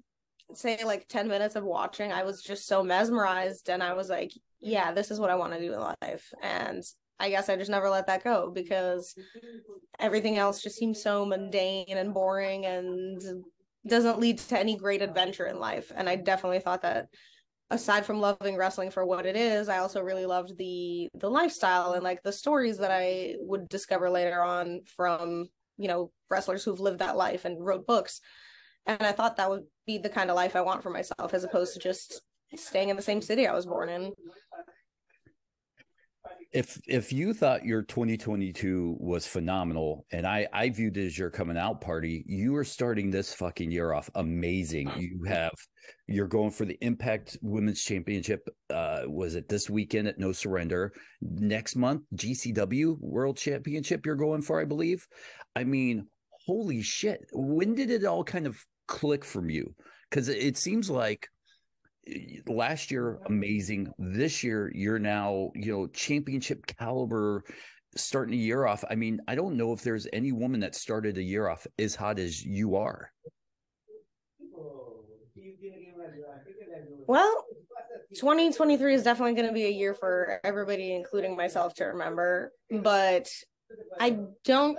[0.55, 3.71] say, like 10 minutes of watching, I was just so mesmerized.
[3.71, 6.33] And I was like, yeah, this is what I want to do in life.
[6.43, 6.83] And
[7.19, 9.15] I guess I just never let that go because
[9.99, 13.21] everything else just seems so mundane and boring and
[13.87, 15.93] doesn't lead to any great adventure in life.
[15.95, 17.07] And I definitely thought that
[17.71, 21.93] aside from loving wrestling for what it is, I also really loved the the lifestyle
[21.93, 26.81] and like the stories that I would discover later on from, you know, wrestlers who've
[26.81, 28.21] lived that life and wrote books.
[28.87, 31.45] And I thought that would be the kind of life I want for myself as
[31.45, 32.23] opposed to just
[32.57, 34.13] staying in the same city I was born in
[36.53, 41.31] if if you thought your 2022 was phenomenal and i i viewed it as your
[41.31, 44.91] coming out party you are starting this fucking year off amazing.
[44.97, 45.53] You have
[46.07, 50.93] you're going for the impact women's championship uh was it this weekend at no surrender?
[51.21, 55.07] Next month gcw world championship you're going for i believe?
[55.55, 56.07] I mean
[56.47, 59.75] holy shit when did it all kind of click from you?
[60.09, 61.29] Because it seems like
[62.47, 63.93] last year amazing.
[63.99, 67.45] This year you're now you know championship caliber
[67.97, 68.85] starting a year off.
[68.91, 71.95] I mean i don't know if there's any woman that started a year off as
[71.95, 73.13] hot as you are.
[77.07, 77.45] Well
[78.15, 83.29] 2023 is definitely going to be a year for everybody including myself to remember but
[84.01, 84.79] i don't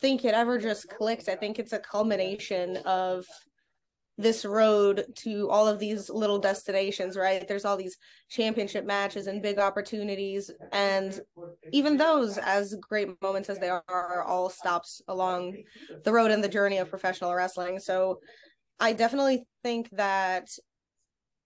[0.00, 1.28] think it ever just clicked.
[1.28, 3.26] I think it's a culmination of
[4.18, 7.46] this road to all of these little destinations, right?
[7.46, 7.98] There's all these
[8.30, 10.50] championship matches and big opportunities.
[10.72, 11.18] And
[11.72, 15.56] even those, as great moments as they are, are all stops along
[16.04, 17.78] the road and the journey of professional wrestling.
[17.78, 18.20] So
[18.80, 20.48] I definitely think that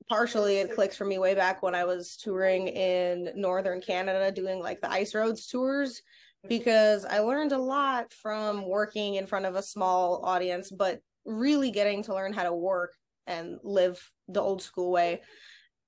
[0.08, 4.60] partially it clicks for me way back when I was touring in northern Canada doing
[4.60, 6.02] like the ice roads tours
[6.48, 11.70] because I learned a lot from working in front of a small audience but really
[11.70, 12.92] getting to learn how to work
[13.26, 15.22] and live the old school way.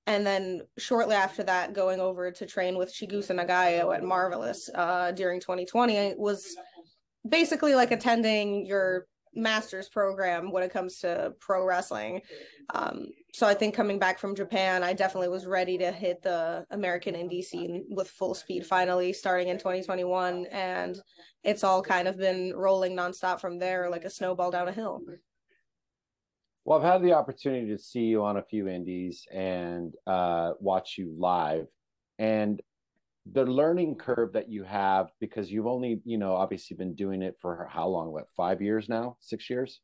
[0.05, 5.11] And then shortly after that, going over to train with Chigusa Nagayo at Marvelous uh,
[5.11, 6.55] during 2020 was
[7.27, 12.21] basically like attending your master's program when it comes to pro wrestling.
[12.73, 16.65] Um, so I think coming back from Japan, I definitely was ready to hit the
[16.71, 20.45] American indie scene with full speed finally starting in 2021.
[20.51, 20.99] And
[21.43, 25.01] it's all kind of been rolling nonstop from there like a snowball down a hill.
[26.65, 30.97] Well, I've had the opportunity to see you on a few indies and uh, watch
[30.97, 31.65] you live,
[32.19, 32.61] and
[33.31, 37.37] the learning curve that you have because you've only, you know, obviously been doing it
[37.41, 38.11] for how long?
[38.11, 39.17] What, five years now?
[39.21, 39.79] Six years?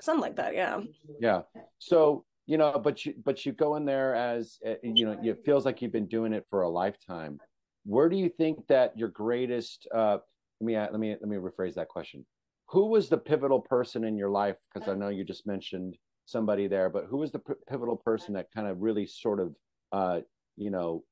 [0.00, 0.80] Something like that, yeah.
[1.20, 1.42] Yeah.
[1.78, 5.42] So you know, but you but you go in there as uh, you know, it
[5.44, 7.38] feels like you've been doing it for a lifetime.
[7.84, 9.86] Where do you think that your greatest?
[9.94, 10.18] Uh,
[10.60, 12.24] let me let me let me rephrase that question
[12.68, 14.56] who was the pivotal person in your life?
[14.72, 18.34] Because I know you just mentioned somebody there, but who was the p- pivotal person
[18.34, 19.54] that kind of really sort of,
[19.92, 20.20] uh,
[20.56, 21.02] you know,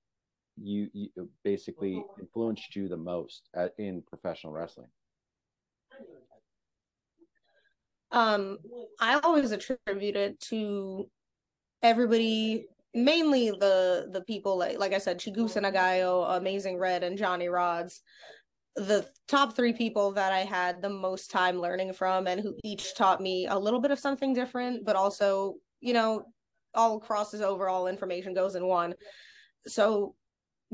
[0.57, 1.11] you, you
[1.45, 4.89] basically influenced you the most at, in professional wrestling?
[8.13, 8.59] Um,
[9.01, 11.09] I always attribute it to
[11.83, 17.47] everybody mainly the the people like like I said, Chigusa Nagayo, Amazing Red, and Johnny
[17.47, 18.01] Rodz.
[18.77, 22.95] the top three people that I had the most time learning from and who each
[22.95, 26.27] taught me a little bit of something different, but also, you know,
[26.75, 28.95] all crosses over, all information goes in one.
[29.67, 30.15] So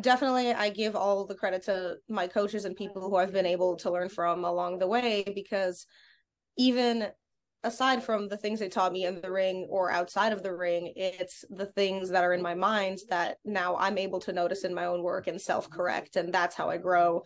[0.00, 3.76] definitely I give all the credit to my coaches and people who I've been able
[3.76, 5.86] to learn from along the way because
[6.56, 7.08] even
[7.64, 10.92] aside from the things they taught me in the ring or outside of the ring,
[10.96, 14.74] it's the things that are in my mind that now I'm able to notice in
[14.74, 16.16] my own work and self correct.
[16.16, 17.22] And that's how I grow.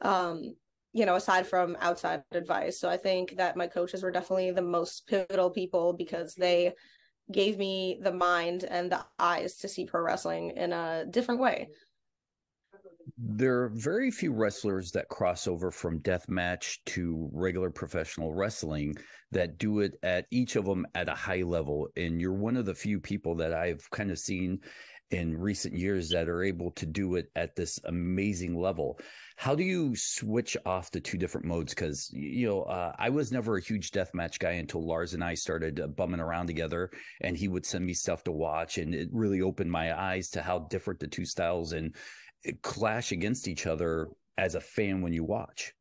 [0.00, 0.54] Um,
[0.92, 2.80] you know, aside from outside advice.
[2.80, 6.72] So I think that my coaches were definitely the most pivotal people because they
[7.30, 11.68] gave me the mind and the eyes to see pro wrestling in a different way.
[13.18, 18.94] There are very few wrestlers that cross over from death match to regular professional wrestling
[19.32, 21.88] that do it at each of them at a high level.
[21.96, 24.60] And you're one of the few people that I've kind of seen
[25.12, 28.98] in recent years that are able to do it at this amazing level.
[29.36, 31.74] How do you switch off the two different modes?
[31.74, 35.34] Because you know, uh, I was never a huge deathmatch guy until Lars and I
[35.34, 39.08] started uh, bumming around together, and he would send me stuff to watch, and it
[39.12, 41.94] really opened my eyes to how different the two styles and
[42.62, 45.72] clash against each other as a fan when you watch.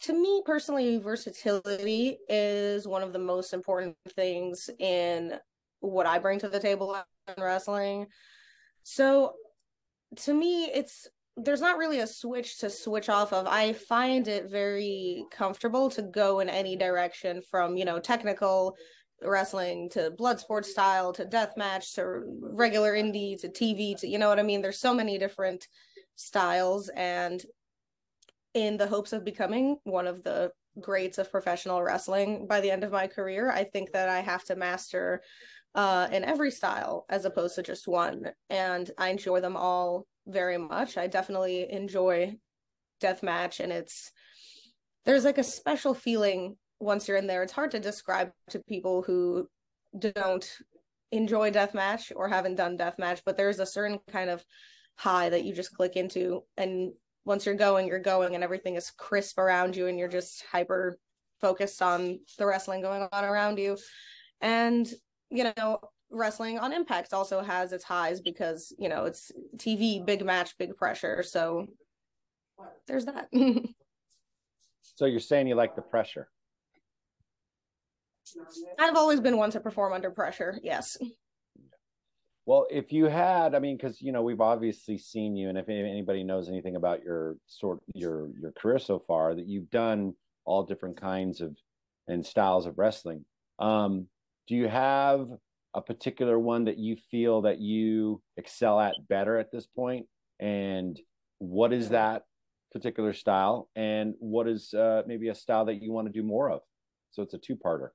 [0.00, 5.34] to me personally versatility is one of the most important things in
[5.80, 6.96] what I bring to the table
[7.36, 8.06] in wrestling.
[8.82, 9.34] So
[10.16, 13.46] to me, it's there's not really a switch to switch off of.
[13.46, 18.76] I find it very comfortable to go in any direction from, you know, technical
[19.24, 24.18] wrestling to blood sports style to death match to regular indie to TV to you
[24.18, 24.62] know what I mean?
[24.62, 25.68] There's so many different
[26.16, 27.44] styles and
[28.54, 32.84] in the hopes of becoming one of the greats of professional wrestling by the end
[32.84, 35.22] of my career, I think that I have to master
[35.74, 38.30] uh, in every style as opposed to just one.
[38.48, 40.96] And I enjoy them all very much.
[40.96, 42.36] I definitely enjoy
[43.02, 44.10] deathmatch, and it's
[45.04, 47.42] there's like a special feeling once you're in there.
[47.42, 49.48] It's hard to describe to people who
[49.98, 50.48] don't
[51.12, 54.44] enjoy deathmatch or haven't done deathmatch, but there's a certain kind of
[54.96, 56.92] high that you just click into and
[57.24, 60.96] once you're going you're going and everything is crisp around you and you're just hyper
[61.40, 63.76] focused on the wrestling going on around you
[64.40, 64.94] and
[65.34, 70.24] you know, wrestling on Impact also has its highs because, you know, it's TV, big
[70.24, 71.22] match, big pressure.
[71.24, 71.66] So
[72.86, 73.28] there's that.
[74.82, 76.28] so you're saying you like the pressure?
[78.78, 80.58] I've always been one to perform under pressure.
[80.62, 80.96] Yes.
[82.46, 85.68] Well, if you had, I mean, because you know we've obviously seen you, and if
[85.68, 90.62] anybody knows anything about your sort your your career so far, that you've done all
[90.62, 91.56] different kinds of
[92.06, 93.24] and styles of wrestling.
[93.58, 94.08] Um,
[94.46, 95.28] do you have
[95.74, 100.06] a particular one that you feel that you excel at better at this point
[100.38, 101.00] and
[101.38, 102.22] what is that
[102.72, 106.50] particular style and what is uh, maybe a style that you want to do more
[106.50, 106.60] of
[107.10, 107.88] so it's a two-parter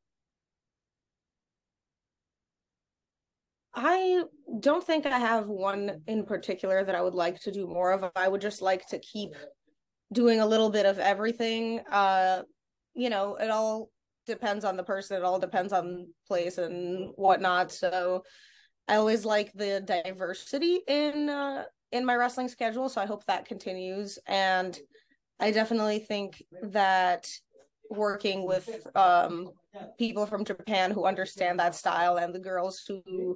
[3.74, 4.24] i
[4.60, 8.10] don't think i have one in particular that i would like to do more of
[8.16, 9.36] i would just like to keep
[10.12, 12.42] doing a little bit of everything uh
[12.96, 13.90] you know it all
[14.30, 15.18] depends on the person.
[15.18, 17.72] It all depends on place and whatnot.
[17.72, 18.24] So
[18.88, 22.88] I always like the diversity in uh, in my wrestling schedule.
[22.88, 24.20] So I hope that continues.
[24.28, 24.78] And
[25.40, 27.28] I definitely think that
[27.90, 29.50] working with um,
[29.98, 33.36] people from Japan who understand that style and the girls who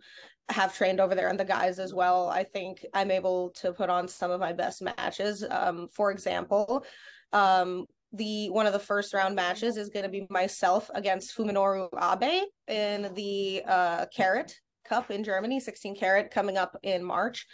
[0.50, 3.89] have trained over there and the guys as well, I think I'm able to put
[3.89, 5.44] on some of my best matches.
[5.50, 6.86] Um, for example,
[7.32, 11.88] um, the one of the first round matches is going to be myself against Fuminori
[12.00, 17.48] Abe in the uh, Carat Cup in Germany, 16 Carat, coming up in March.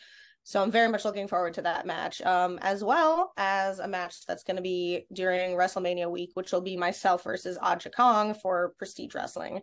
[0.50, 4.26] So I'm very much looking forward to that match, um, as well as a match
[4.26, 8.74] that's going to be during WrestleMania week, which will be myself versus Aja Kong for
[8.80, 9.62] Prestige Wrestling.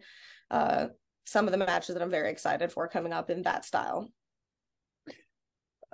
[0.49, 0.87] Uh,
[1.25, 4.09] some of the matches that I'm very excited for coming up in that style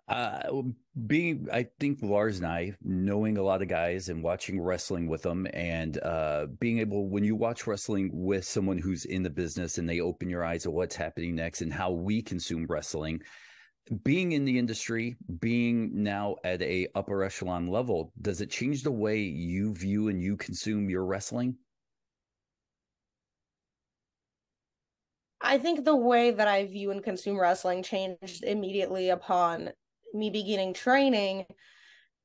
[0.08, 0.62] uh,
[1.06, 5.22] being, I think Lars and I, knowing a lot of guys and watching wrestling with
[5.22, 9.78] them, and uh, being able, when you watch wrestling with someone who's in the business
[9.78, 13.22] and they open your eyes to what's happening next and how we consume wrestling,
[14.04, 18.92] being in the industry, being now at a upper echelon level, does it change the
[18.92, 21.56] way you view and you consume your wrestling?
[25.40, 29.70] I think the way that I view and consume wrestling changed immediately upon
[30.14, 31.46] me beginning training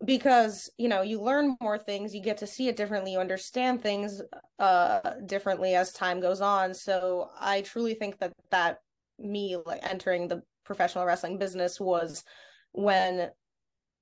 [0.05, 3.81] because you know you learn more things you get to see it differently you understand
[3.81, 4.21] things
[4.59, 8.79] uh differently as time goes on so i truly think that that
[9.17, 12.23] me like entering the professional wrestling business was
[12.73, 13.31] when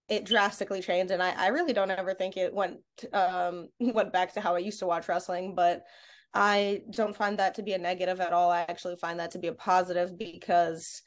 [0.10, 2.78] it drastically changed and i i really don't ever think it went
[3.14, 5.84] um went back to how i used to watch wrestling but
[6.34, 9.40] i don't find that to be a negative at all i actually find that to
[9.40, 11.02] be a positive because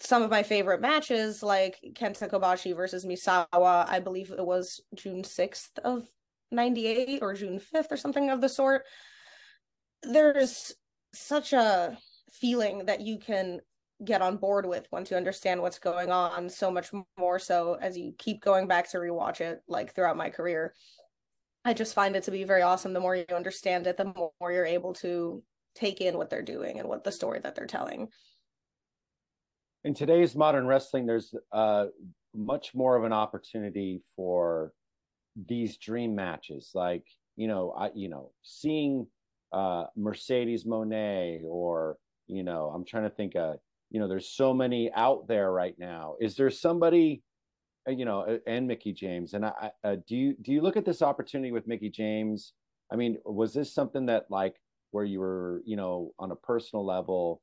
[0.00, 5.22] some of my favorite matches, like Kenta Kobashi versus Misawa, I believe it was June
[5.22, 6.06] 6th of
[6.50, 8.84] 98 or June 5th or something of the sort.
[10.02, 10.72] There's
[11.12, 11.98] such a
[12.30, 13.60] feeling that you can
[14.04, 17.98] get on board with once you understand what's going on so much more so as
[17.98, 20.72] you keep going back to rewatch it like throughout my career
[21.64, 22.94] I just find it to be very awesome.
[22.94, 25.42] The more you understand it, the more you're able to
[25.74, 28.08] take in what they're doing and what the story that they're telling.
[29.84, 31.86] In today's modern wrestling, there's uh,
[32.34, 34.72] much more of an opportunity for
[35.36, 37.04] these dream matches, like
[37.36, 39.06] you know, I you know, seeing
[39.52, 43.36] uh, Mercedes Moné or you know, I'm trying to think.
[43.36, 43.54] Uh,
[43.90, 46.16] you know, there's so many out there right now.
[46.20, 47.22] Is there somebody
[47.88, 49.34] uh, you know, and Mickie James.
[49.34, 52.52] And I, uh, do you do you look at this opportunity with Mickie James?
[52.92, 54.56] I mean, was this something that like
[54.90, 57.40] where you were, you know, on a personal level?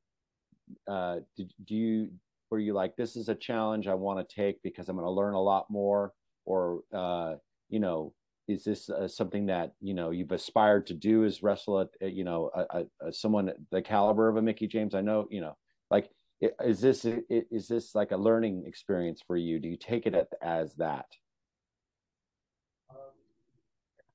[0.88, 2.10] Uh, did do you
[2.50, 5.10] were you like this is a challenge I want to take because I'm going to
[5.10, 6.12] learn a lot more,
[6.44, 7.34] or uh,
[7.68, 8.12] you know,
[8.46, 11.24] is this uh, something that you know you've aspired to do?
[11.24, 14.94] Is wrestle at you know a, a, a someone the caliber of a Mickie James?
[14.94, 15.56] I know you know
[15.90, 16.10] like
[16.40, 19.58] is this is this like a learning experience for you?
[19.58, 21.06] Do you take it as that?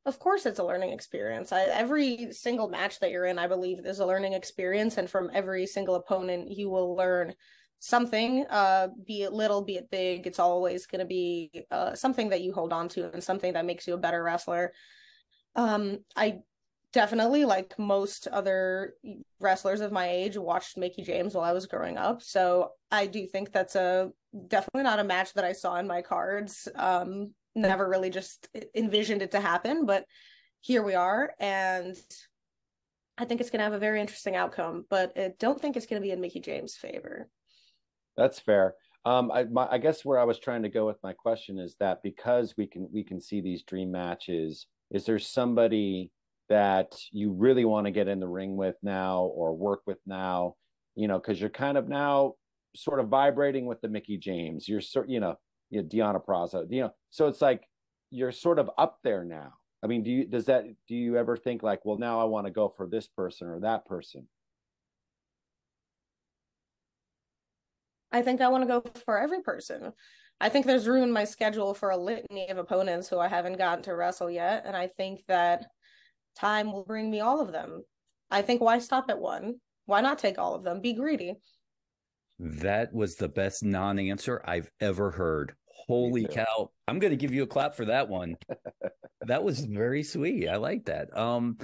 [0.05, 1.51] Of course it's a learning experience.
[1.51, 5.30] I, every single match that you're in i believe is a learning experience and from
[5.34, 7.34] every single opponent you will learn
[7.84, 12.30] something uh be it little be it big it's always going to be uh something
[12.30, 14.72] that you hold on to and something that makes you a better wrestler.
[15.55, 16.41] Um i
[16.93, 18.95] definitely like most other
[19.39, 22.21] wrestlers of my age watched Mickie James while I was growing up.
[22.21, 24.11] So I do think that's a
[24.47, 26.67] definitely not a match that I saw in my cards.
[26.75, 30.05] Um never really just envisioned it to happen, but
[30.61, 31.97] here we are and
[33.17, 35.85] I think it's going to have a very interesting outcome, but I don't think it's
[35.85, 37.29] going to be in Mickie James' favor.
[38.17, 38.73] That's fair.
[39.05, 41.75] Um, I, my, I guess where I was trying to go with my question is
[41.79, 46.11] that because we can we can see these dream matches, is there somebody
[46.51, 50.55] that you really want to get in the ring with now or work with now,
[50.95, 52.33] you know, because you're kind of now
[52.75, 54.67] sort of vibrating with the Mickie James.
[54.67, 55.37] You're sort, you know,
[55.69, 57.63] you know, Deonna Purrazzo, you know, so it's like
[58.09, 59.53] you're sort of up there now.
[59.81, 62.47] I mean, do you does that do you ever think like, well, now I want
[62.47, 64.27] to go for this person or that person?
[68.11, 69.93] I think I want to go for every person.
[70.41, 73.57] I think there's room in my schedule for a litany of opponents who I haven't
[73.57, 74.63] gotten to wrestle yet.
[74.65, 75.67] And I think that
[76.36, 77.84] time will bring me all of them.
[78.29, 79.55] I think why stop at one?
[79.86, 80.82] Why not take all of them?
[80.82, 81.36] Be greedy.
[82.39, 85.53] That was the best non answer I've ever heard.
[85.88, 86.71] Holy cow.
[86.88, 88.36] I'm going to give you a clap for that one.
[89.21, 90.47] that was very sweet.
[90.47, 91.15] I like that.
[91.17, 91.57] Um,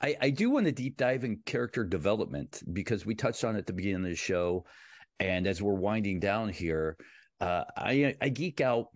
[0.00, 3.60] I, I do want to deep dive in character development because we touched on it
[3.60, 4.64] at the beginning of the show.
[5.18, 6.96] And as we're winding down here,
[7.40, 8.88] uh, I, I geek out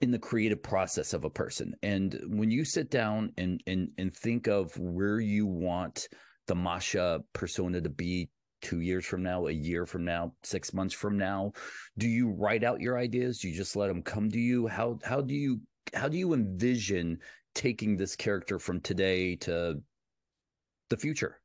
[0.00, 1.74] in the creative process of a person.
[1.82, 6.08] And when you sit down and and and think of where you want
[6.46, 8.30] the Masha persona to be
[8.62, 11.52] two years from now, a year from now, six months from now,
[11.98, 13.40] do you write out your ideas?
[13.40, 14.66] Do you just let them come to you?
[14.66, 15.60] How how do you
[15.94, 17.18] how do you envision
[17.54, 19.80] taking this character from today to
[20.88, 21.40] the future?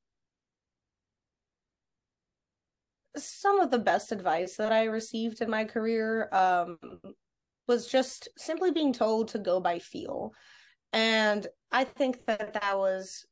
[3.17, 6.77] Some of the best advice that I received in my career um,
[7.67, 10.33] was just simply being told to go by feel.
[10.93, 13.25] And I think that that was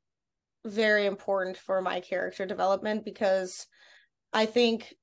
[0.66, 3.68] very important for my character development because
[4.34, 4.94] I think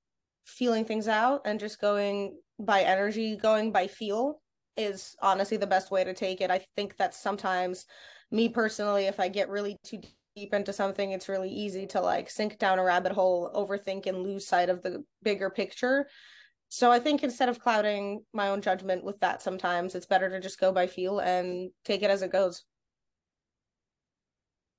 [0.45, 4.41] feeling things out and just going by energy, going by feel
[4.77, 6.51] is honestly the best way to take it.
[6.51, 7.87] I think that sometimes
[8.31, 10.01] me personally, if I get really too
[10.35, 14.23] deep into something, it's really easy to like sink down a rabbit hole, overthink, and
[14.23, 16.09] lose sight of the bigger picture.
[16.75, 20.41] So I think instead of clouding my own judgment with that sometimes, it's better to
[20.41, 22.65] just go by feel and take it as it goes.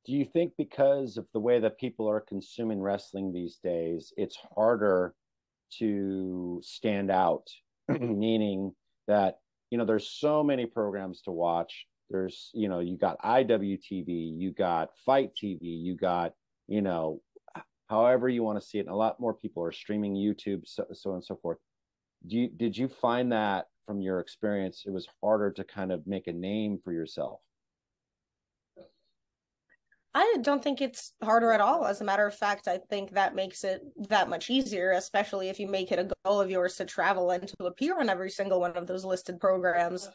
[0.03, 4.35] Do you think because of the way that people are consuming wrestling these days, it's
[4.55, 5.13] harder
[5.77, 7.45] to stand out?
[7.87, 8.73] Meaning
[9.07, 9.37] that,
[9.69, 11.85] you know, there's so many programs to watch.
[12.09, 16.33] There's, you know, you got IWTV, you got FITE TV, you got,
[16.67, 17.21] you know,
[17.87, 18.87] however you want to see it.
[18.87, 21.59] And a lot more people are streaming YouTube, so, so on and so forth
[22.27, 26.05] do you did you find that from your experience it was harder to kind of
[26.07, 27.39] make a name for yourself
[30.15, 31.85] I don't think it's harder at all.
[31.85, 35.59] As a matter of fact, I think that makes it that much easier, especially if
[35.59, 38.59] you make it a goal of yours to travel and to appear on every single
[38.59, 40.07] one of those listed programs.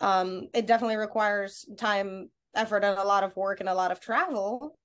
[0.00, 4.00] Um, it definitely requires time, effort, and a lot of work and a lot of
[4.00, 4.78] travel.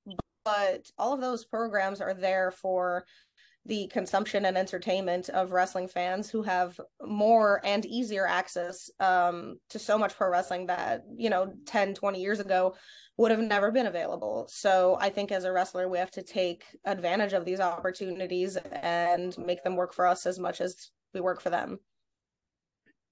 [0.43, 3.05] But all of those programs are there for
[3.65, 9.77] the consumption and entertainment of wrestling fans who have more and easier access um, to
[9.77, 12.75] so much pro wrestling that you know 10 20 years ago
[13.17, 16.63] would have never been available so i think as a wrestler we have to take
[16.85, 21.39] advantage of these opportunities and make them work for us as much as we work
[21.41, 21.77] for them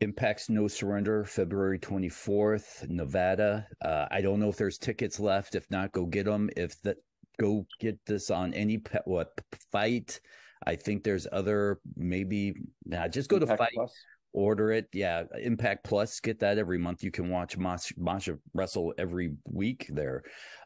[0.02, 3.68] Impact's No Surrender, February 24th, Nevada.
[3.82, 5.56] Uh, I don't know if there's tickets left.
[5.56, 6.50] If not, go get them.
[6.56, 6.96] If that,
[7.40, 9.32] go get this on any pe- what
[9.72, 10.20] fight.
[10.66, 12.54] I think there's other maybe.
[12.86, 13.94] Nah, just go Impact to fight, Plus.
[14.34, 14.88] order it.
[14.94, 17.04] Yeah, Impact Plus, get that every month.
[17.04, 20.24] You can watch Mas- Masha wrestle every week there.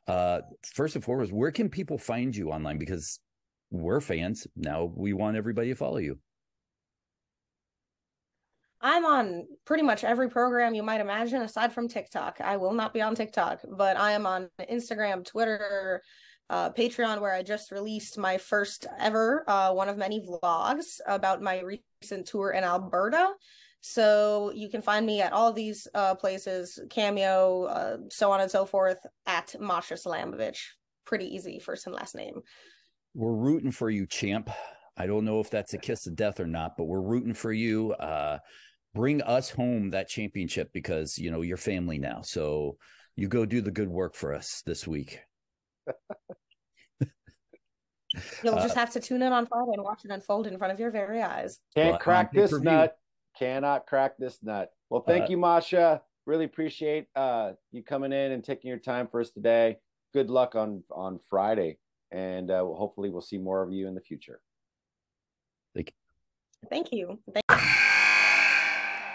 [0.07, 0.41] Uh,
[0.73, 2.77] first and foremost, where can people find you online?
[2.77, 3.19] Because
[3.69, 4.91] we're fans now.
[4.95, 6.19] We want everybody to follow you.
[8.85, 12.41] I'm on pretty much every program you might imagine aside from TikTok.
[12.41, 16.01] I will not be on TikTok, but I am on Instagram, Twitter,
[16.49, 21.41] uh, Patreon, where I just released my first ever uh, one of many vlogs about
[21.41, 23.31] my recent tour in Alberta.
[23.81, 28.49] So you can find me at all these uh, places, Cameo, uh, so on and
[28.49, 30.59] so forth, at Masha Slamovich.
[31.05, 32.41] Pretty easy, first and last name.
[33.13, 34.49] We're rooting for you, champ.
[34.95, 37.51] I don't know if that's a kiss of death or not, but we're rooting for
[37.51, 37.91] you.
[37.93, 38.37] Uh,
[38.93, 42.21] bring us home that championship because you know you're family now.
[42.21, 42.77] So
[43.15, 45.19] you go do the good work for us this week.
[48.43, 50.71] You'll Uh, just have to tune in on Friday and watch it unfold in front
[50.71, 51.59] of your very eyes.
[51.75, 52.71] Can't Well, crack this pay-per-view.
[52.71, 52.99] nut.
[53.37, 54.71] Cannot crack this nut.
[54.89, 56.01] Well, thank Uh, you, Masha.
[56.25, 59.79] Really appreciate uh, you coming in and taking your time for us today.
[60.13, 61.79] Good luck on on Friday,
[62.11, 64.39] and uh, hopefully we'll see more of you in the future.
[66.69, 67.19] Thank you.
[67.49, 67.82] Thank